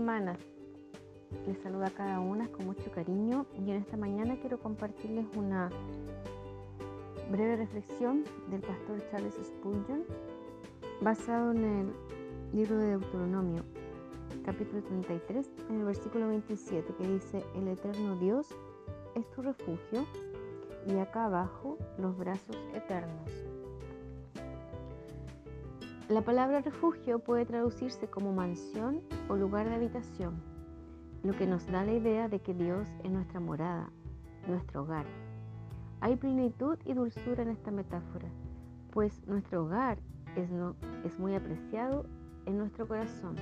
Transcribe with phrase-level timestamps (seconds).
[0.00, 0.38] hermanas,
[1.46, 5.68] les saluda a cada una con mucho cariño y en esta mañana quiero compartirles una
[7.30, 10.04] breve reflexión del pastor Charles Spurgeon
[11.02, 11.92] basado en el
[12.54, 13.62] libro de Deuteronomio,
[14.42, 18.48] capítulo 33, en el versículo 27, que dice, el eterno Dios
[19.14, 20.06] es tu refugio
[20.86, 23.59] y acá abajo los brazos eternos.
[26.10, 30.42] La palabra refugio puede traducirse como mansión o lugar de habitación,
[31.22, 33.92] lo que nos da la idea de que Dios es nuestra morada,
[34.48, 35.06] nuestro hogar.
[36.00, 38.28] Hay plenitud y dulzura en esta metáfora,
[38.90, 39.98] pues nuestro hogar
[40.34, 40.50] es,
[41.20, 42.06] muy apreciado
[42.44, 43.36] en nuestro corazón,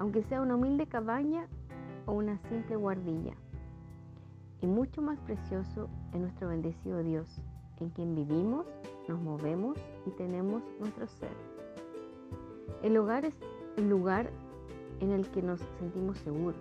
[0.00, 1.46] aunque sea una humilde cabaña
[2.06, 3.36] o una simple guardilla.
[4.60, 7.40] Y mucho más precioso en nuestro bendecido Dios,
[7.78, 8.66] en quien vivimos,
[9.06, 11.55] nos movemos y tenemos nuestro ser.
[12.82, 13.34] El hogar es
[13.76, 14.30] el lugar
[15.00, 16.60] en el que nos sentimos seguros.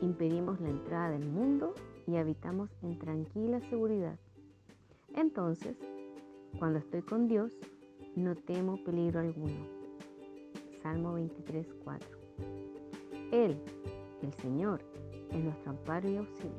[0.00, 1.74] Impedimos la entrada del mundo
[2.06, 4.18] y habitamos en tranquila seguridad.
[5.14, 5.76] Entonces,
[6.58, 7.52] cuando estoy con Dios,
[8.16, 9.66] no temo peligro alguno.
[10.82, 12.08] Salmo 23, 4.
[13.32, 13.60] Él,
[14.22, 14.80] el Señor,
[15.30, 16.52] es nuestro amparo y auxilio,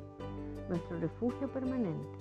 [0.68, 2.18] nuestro refugio permanente.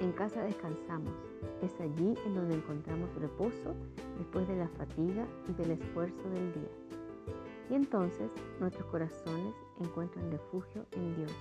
[0.00, 1.14] En casa descansamos,
[1.62, 3.74] es allí en donde encontramos reposo
[4.18, 6.70] después de la fatiga y del esfuerzo del día.
[7.70, 8.30] Y entonces
[8.60, 11.32] nuestros corazones encuentran refugio en Dios.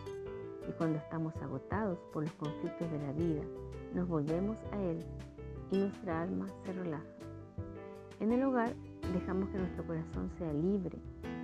[0.69, 3.43] Y cuando estamos agotados por los conflictos de la vida,
[3.93, 4.99] nos volvemos a Él
[5.71, 7.05] y nuestra alma se relaja.
[8.21, 8.73] En el hogar
[9.13, 10.97] dejamos que nuestro corazón sea libre.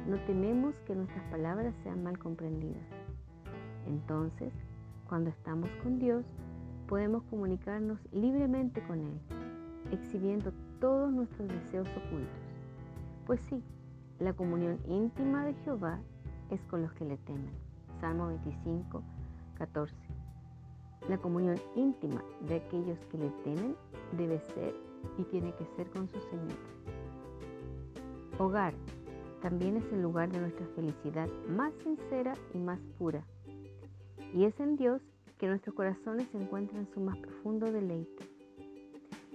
[0.08, 2.88] No tememos que nuestras palabras sean mal comprendidas.
[3.86, 4.54] Entonces,
[5.08, 6.24] cuando estamos con Dios,
[6.92, 9.18] podemos comunicarnos libremente con Él,
[9.94, 12.42] exhibiendo todos nuestros deseos ocultos.
[13.26, 13.64] Pues sí,
[14.20, 16.02] la comunión íntima de Jehová
[16.50, 17.50] es con los que le temen.
[18.02, 19.02] Salmo 25,
[19.58, 19.96] 14.
[21.08, 23.74] La comunión íntima de aquellos que le temen
[24.18, 24.76] debe ser
[25.18, 26.58] y tiene que ser con su Señor.
[28.38, 28.74] Hogar
[29.42, 33.26] también es el lugar de nuestra felicidad más sincera y más pura.
[34.34, 35.02] Y es en Dios
[35.42, 38.30] que nuestros corazones se encuentran en su más profundo deleite.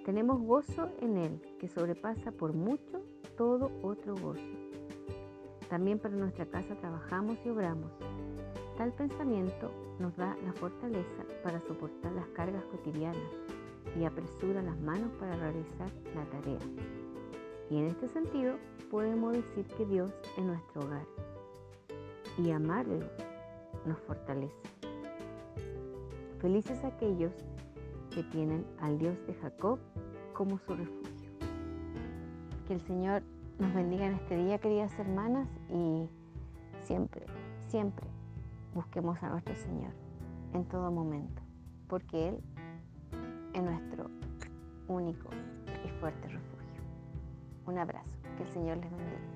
[0.04, 3.02] Tenemos gozo en Él que sobrepasa por mucho
[3.36, 4.40] todo otro gozo.
[5.68, 7.90] También para nuestra casa trabajamos y obramos.
[8.78, 9.68] Tal pensamiento
[9.98, 13.32] nos da la fortaleza para soportar las cargas cotidianas
[13.98, 16.60] y apresura las manos para realizar la tarea.
[17.68, 18.58] Y en este sentido
[18.92, 21.06] podemos decir que Dios es nuestro hogar
[22.38, 23.04] y amarlo
[23.84, 24.75] nos fortalece.
[26.40, 27.32] Felices aquellos
[28.14, 29.78] que tienen al Dios de Jacob
[30.34, 31.30] como su refugio.
[32.66, 33.22] Que el Señor
[33.58, 36.08] nos bendiga en este día, queridas hermanas, y
[36.82, 37.24] siempre,
[37.68, 38.06] siempre
[38.74, 39.92] busquemos a nuestro Señor
[40.52, 41.42] en todo momento,
[41.88, 42.40] porque Él
[43.54, 44.10] es nuestro
[44.88, 45.30] único
[45.84, 46.82] y fuerte refugio.
[47.66, 49.35] Un abrazo, que el Señor les bendiga.